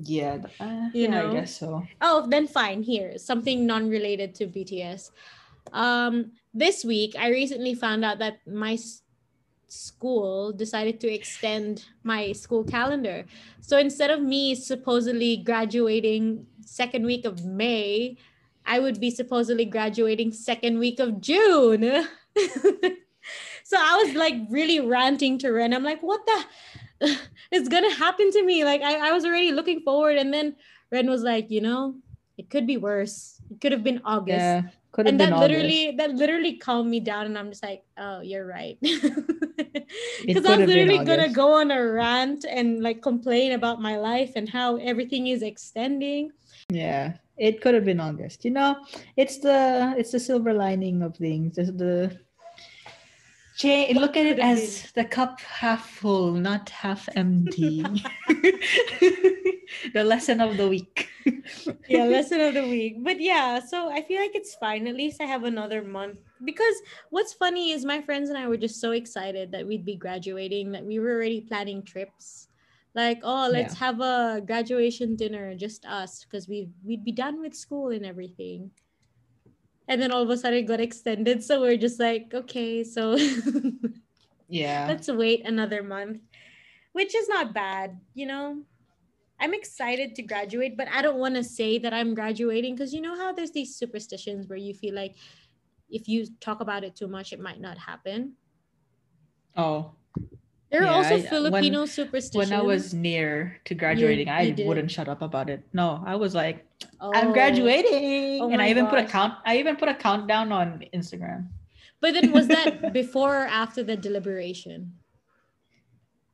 [0.01, 1.29] Yeah, uh, You yeah, know?
[1.29, 1.85] I guess so.
[2.01, 2.81] oh, then fine.
[2.81, 5.11] Here, something non-related to BTS.
[5.71, 8.77] Um, this week I recently found out that my
[9.67, 13.25] school decided to extend my school calendar.
[13.61, 18.17] So instead of me supposedly graduating second week of May,
[18.65, 22.07] I would be supposedly graduating second week of June.
[23.63, 25.73] so I was like really ranting to Ren.
[25.73, 26.45] I'm like, what the
[27.51, 28.63] it's gonna happen to me?
[28.63, 30.55] Like I, I was already looking forward, and then
[30.91, 31.95] Ren was like, you know,
[32.37, 33.41] it could be worse.
[33.49, 35.51] It could have been August Yeah, could have and been that August.
[35.51, 40.65] literally that literally calmed me down and i'm just like oh you're right because i'm
[40.65, 45.27] literally gonna go on a rant and like complain about my life and how everything
[45.27, 46.31] is extending
[46.69, 48.45] Yeah, it could have been August.
[48.45, 48.75] You know,
[49.17, 51.57] it's the it's the silver lining of things.
[51.57, 52.17] It's the
[53.57, 57.81] cha- look at it as the cup half full, not half empty.
[59.93, 61.09] the lesson of the week.
[61.87, 63.03] yeah lesson of the week.
[63.03, 64.87] But yeah so i feel like it's fine.
[64.87, 66.19] At least i have another month.
[66.43, 66.75] Because
[67.09, 70.71] what's funny is my friends and i were just so excited that we'd be graduating
[70.71, 72.47] that we were already planning trips.
[72.95, 77.55] Like oh let's have a graduation dinner just us because we we'd be done with
[77.55, 78.71] school and everything
[79.87, 81.43] and then all of a sudden it got extended.
[81.43, 83.17] So we're just like okay so
[84.47, 84.85] Yeah.
[84.87, 86.19] let's wait another month
[86.91, 88.63] which is not bad you know?
[89.39, 93.01] I'm excited to graduate but i don't want to say that i'm graduating because you
[93.01, 95.15] know how there's these superstitions where you feel like
[95.89, 98.33] if you talk about it too much it might not happen?
[99.55, 99.91] Oh,
[100.73, 104.33] there are Yeah, also I- when- filipino superstitions when I was near to graduating, you
[104.33, 104.65] I did.
[104.67, 105.61] wouldn't shut up about it.
[105.71, 106.65] No, I was like,
[106.99, 107.11] Oh.
[107.13, 109.35] I'm graduating, Oh and I even put a count.
[109.45, 111.47] I even put a countdown on Instagram.
[112.01, 114.97] but then was that before or after the deliberation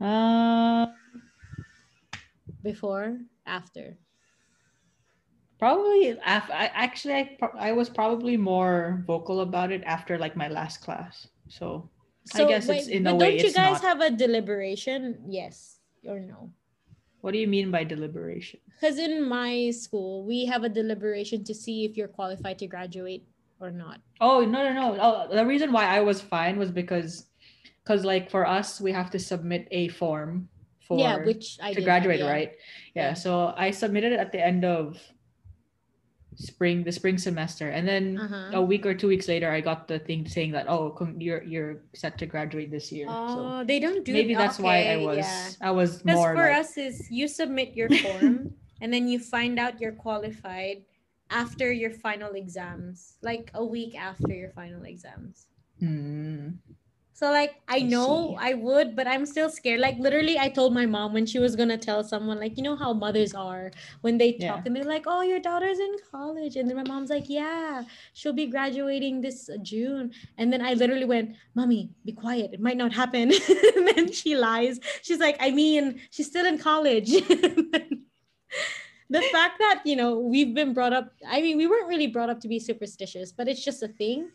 [0.02, 0.88] Uh,
[2.64, 3.98] before after
[5.60, 10.48] Probably af- I actually I, I was probably more vocal about it after like my
[10.48, 11.28] last class.
[11.52, 11.90] So
[12.36, 13.82] I guess it's- in a but way don't you guys not.
[13.82, 16.52] have a deliberation yes or no
[17.22, 18.60] what do you mean by deliberation?
[18.80, 23.28] Because in my school, we have a deliberation to see if you're qualified to graduate
[23.60, 24.00] or not.
[24.22, 24.98] Oh no no no!
[25.02, 27.26] Oh, the reason why I was fine was because,
[27.84, 30.48] because like for us we have to submit a form
[30.80, 32.30] for yeah, which I to that, graduate, yeah.
[32.30, 32.52] right?
[32.96, 33.08] Yeah.
[33.10, 33.14] Yeah.
[33.14, 34.98] So I submitted it at the end of
[36.40, 38.56] spring, the spring semester, and then Uh-huh.
[38.56, 41.84] a week or two weeks later, I got the thing saying that oh, you're you're
[41.94, 43.08] set to graduate this year.
[43.12, 45.52] so Oh, they don't do maybe that's why I was yeah.
[45.60, 49.20] I was Because more for like, us is you submit your form and then you
[49.20, 50.88] find out you're qualified
[51.30, 55.46] after your final exams, like a week after your final exams.
[55.78, 56.58] hmm.
[57.20, 58.36] So like I I know see.
[58.40, 59.82] I would, but I'm still scared.
[59.82, 62.78] Like literally, I told my mom when she was gonna tell someone, like you know
[62.78, 64.62] how mothers are when they talk Yeah.
[64.66, 68.32] and they're like, "Oh, your daughter's in college," and then my mom's like, "Yeah, she'll
[68.32, 72.54] be graduating this June." And then I literally went, "Mommy, be quiet.
[72.54, 73.34] It might not happen."
[73.76, 74.80] and then she lies.
[75.02, 77.12] She's like, "I mean, she's still in college."
[79.10, 82.30] the fact that you know we've been brought up i mean we weren't really brought
[82.30, 84.30] up to be superstitious but it's just a thing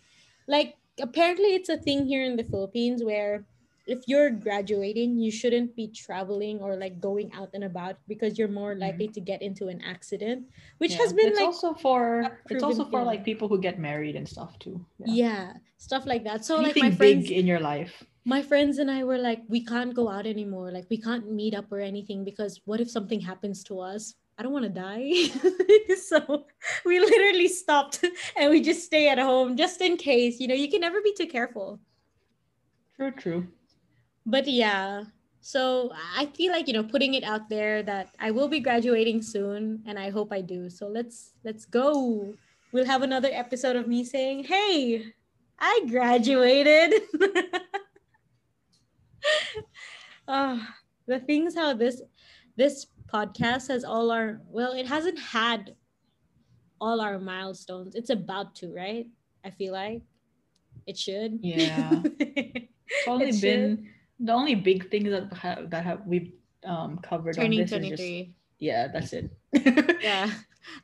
[0.49, 3.45] like apparently it's a thing here in the philippines where
[3.87, 8.49] if you're graduating you shouldn't be traveling or like going out and about because you're
[8.49, 8.81] more mm-hmm.
[8.83, 10.47] likely to get into an accident
[10.79, 10.99] which Yeah.
[10.99, 13.07] has been it's like also for it's also for thing.
[13.07, 14.85] like people who get married and stuff too.
[15.05, 15.53] yeah.
[15.77, 18.05] stuff like that so like my friends big in your life.
[18.25, 20.73] my friends and I were like, we can't go out anymore.
[20.73, 24.15] Like, we can't meet up or anything because what if something happens to us?
[24.37, 25.13] I don't want to die.
[25.97, 26.45] so
[26.85, 28.05] we literally stopped
[28.37, 30.41] and we just stay at home just in case.
[30.41, 31.79] You know, you can never be too careful.
[32.97, 33.47] True, true.
[34.27, 35.05] But yeah,
[35.41, 39.23] so I feel like, you know, putting it out there that I will be graduating
[39.23, 40.71] soon and I hope I do.
[40.71, 42.35] So let's let's go.
[42.73, 45.13] We'll have another episode of me saying, "Hey,
[45.59, 47.03] I graduated."
[50.27, 52.01] Ah, the things how this
[52.57, 55.75] this podcast has all our well, it hasn't had
[56.81, 57.95] all our milestones.
[57.95, 59.07] It's about to, right?
[59.45, 60.03] I feel like
[60.87, 61.39] it should.
[61.43, 62.03] Yeah.
[62.87, 63.89] It's only It been
[64.21, 66.33] the only big things that have that have we've
[66.67, 69.31] um covered Turning on this is just yeah, that's it.
[70.03, 70.31] yeah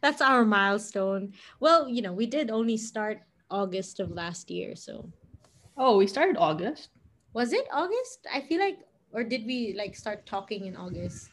[0.00, 5.08] that's our milestone well you know we did only start august of last year so
[5.76, 6.88] oh, we started August.
[7.32, 8.78] was it august i feel like
[9.12, 11.29] or did we like start talking in august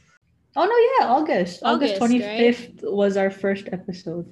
[0.56, 1.62] Oh no, yeah, August.
[1.64, 4.26] August, twenty fifth was our first episode.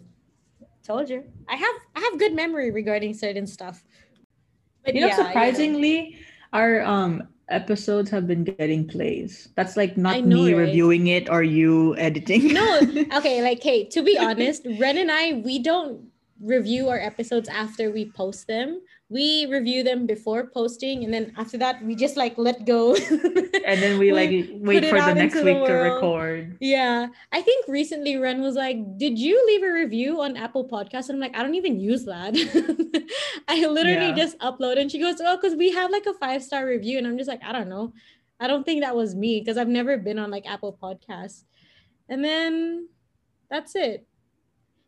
[0.86, 3.84] told you i have i have good memory regarding certain stuff
[4.86, 6.18] but You know, yeah, surprisingly,
[6.53, 9.49] our um episodes have been getting plays.
[9.55, 10.70] That's like not know, me right?
[10.70, 12.53] reviewing it or you editing.
[12.53, 12.80] No,
[13.18, 16.05] okay, like hey, to be honest, Ren and I we don't
[16.42, 18.82] review our episodes after we post them.
[19.08, 22.96] We review them before posting, and then after that, we just like let go.
[23.66, 26.58] and then we like wait for the next into the week to record.
[26.60, 31.10] yeah, I think recently Ren was like, "Did you leave a review on Apple Podcasts?"
[31.10, 32.34] And I'm like, "I don't even use that.
[33.48, 34.16] I literally Yeah.
[34.16, 37.06] just upload." And she goes, "Oh, because we have like a five star review," and
[37.06, 37.94] I'm just like, "I don't know."
[38.40, 41.44] I don't think that was me because I've never been on like Apple Podcasts.
[42.10, 42.90] And then
[43.50, 44.06] that's it.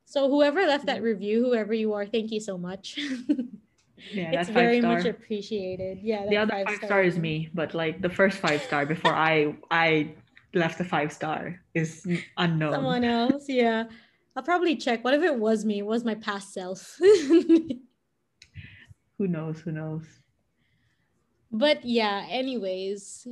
[0.07, 2.97] So whoever left that review, whoever you are, thank you so much.
[4.13, 5.99] Yeah, it's that's very five much appreciated.
[6.03, 6.27] Yeah.
[6.29, 10.13] The other five star is me, but like the first five star before I I
[10.53, 12.73] left the five star is unknown.
[12.73, 13.45] Someone else.
[13.49, 13.85] Yeah.
[14.35, 15.03] I'll probably check.
[15.03, 15.79] What if it was me?
[15.79, 16.95] It was my past self?
[16.99, 17.79] Who
[19.27, 19.59] knows?
[19.61, 20.03] Who knows?
[21.51, 23.27] but yeah, anyways.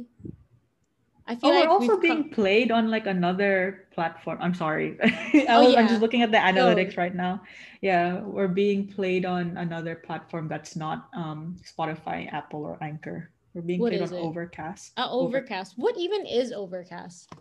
[1.28, 4.38] I feel Oh, like we're also being come- played on like another platform.
[4.42, 4.98] I'm sorry.
[5.04, 7.42] I Oh, was, I'm just looking at the analytics right now.
[7.82, 13.32] Yeah, we're being played on another platform that's not um, Spotify, Apple, or Anchor.
[13.56, 14.22] We're being What played on it?
[14.22, 14.94] Overcast.
[14.98, 15.74] uh, Over- Overcast.
[15.78, 17.34] What even is Overcast?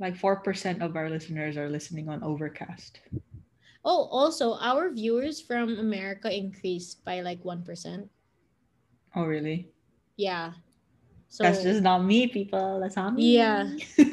[0.00, 3.00] like 4% of our listeners are listening on Overcast.
[3.84, 8.08] Oh, also, our viewers from America increased by like 1%.
[9.16, 9.66] Oh, really?
[10.16, 10.52] Yeah.
[11.28, 12.80] So That's just not me, people.
[12.80, 13.36] That's not me.
[13.36, 13.68] Yeah.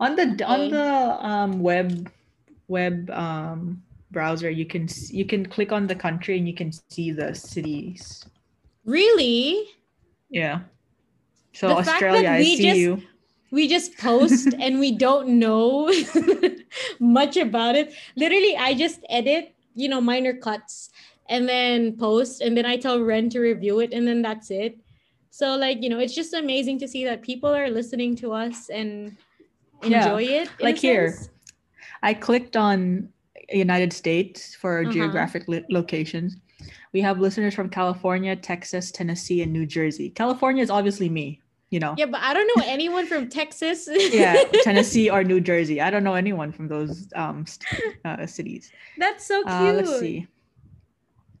[0.00, 2.10] on the on the um web
[2.68, 7.10] web um browser, you can you can click on the country and you can see
[7.12, 8.24] the cities.
[8.84, 9.66] really?
[10.30, 10.60] Yeah.
[11.52, 13.02] So The Australia, I we see just- you.
[13.50, 15.90] we just post and we don't know
[17.00, 17.92] much about it.
[18.14, 20.90] Literally, I just edit, you know, minor cuts
[21.28, 24.78] and then post, and then I tell Ren to review it, and then that's it.
[25.30, 28.68] So, like, you know, it's just amazing to see that people are listening to us
[28.68, 29.16] and
[29.82, 30.48] Yeah, enjoy it.
[30.60, 31.16] like here.
[32.02, 33.08] I clicked on
[33.50, 34.90] United States for Uh-huh.
[34.92, 36.36] geographic li- locations.
[36.92, 40.10] We have listeners from California, Texas, Tennessee, and New Jersey.
[40.10, 41.94] California is obviously me, you know.
[41.96, 43.88] Yeah, but I don't know anyone from Texas.
[44.12, 45.80] yeah, Tennessee or New Jersey.
[45.80, 47.44] I don't know anyone from those um
[48.04, 48.70] uh, cities.
[48.98, 49.52] That's so cute.
[49.54, 50.26] Uh, let's see.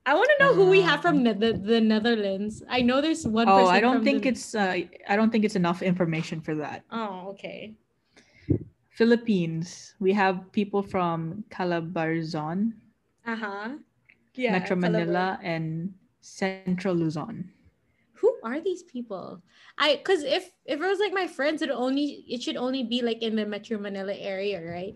[0.06, 2.62] I want to know who we have from Um, the, the, the Netherlands.
[2.68, 4.74] I know there's one Oh, person I don't from think the- it's uh,
[5.08, 6.84] I don't think it's enough information for that.
[6.90, 7.74] Oh, okay.
[8.90, 9.94] Philippines.
[10.00, 12.72] We have people from Calabarzon,
[13.26, 13.68] Uh-huh.
[14.34, 14.52] Yeah.
[14.52, 17.50] Metro Manila, and Central Luzon.
[18.20, 19.40] who are these people
[19.80, 23.00] i because if if it was like my friends it only it should only be
[23.00, 24.92] like in the metro manila area right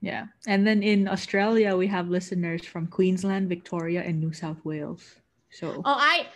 [0.00, 5.04] Yeah, and then in Australia we have listeners from Queensland, Victoria, and New South Wales.
[5.50, 6.26] So oh i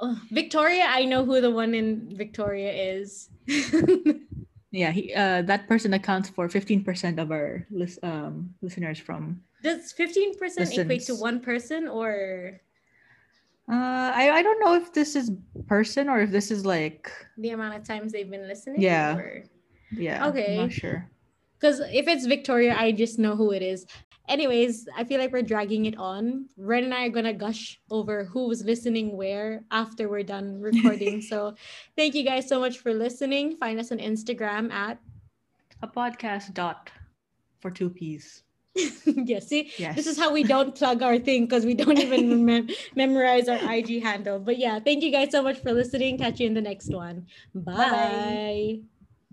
[0.00, 3.30] oh, victoria i know who the one in victoria is
[4.70, 9.40] yeah, he uh, that person accounts for fifteen percent of our lis- um, listeners from
[9.62, 12.60] does 15% equate to one person or
[13.68, 15.30] Uh, I, I don't know if this is
[15.66, 19.16] person or if this is like the amount of times they've been listening Yeah.
[19.16, 19.44] or...
[19.92, 20.26] yeah.
[20.28, 20.56] Okay.
[20.56, 21.04] I'm not sure.
[21.58, 23.86] Because if it's Victoria, I just know who it is.
[24.28, 26.46] Anyways, I feel like we're dragging it on.
[26.58, 31.22] Ren and I are gonna gush over who was listening where after we're done recording.
[31.32, 31.54] so
[31.96, 33.56] thank you guys so much for listening.
[33.56, 34.98] Find us on Instagram at
[35.82, 36.90] A podcast dot
[37.60, 38.42] for two P's.
[39.06, 39.96] yeah, see, Yes.
[39.96, 43.58] this is how we don't plug our thing because we don't even mem- memorize our
[43.74, 44.38] IG handle.
[44.38, 46.18] But yeah, thank you guys so much for listening.
[46.18, 47.26] Catch you in the next one.
[47.54, 47.74] Bye-bye.
[47.90, 48.80] Bye.